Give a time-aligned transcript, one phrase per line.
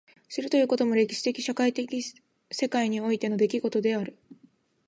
[0.29, 2.03] 知るということも歴史的社会的
[2.49, 4.17] 世界においての出来事である。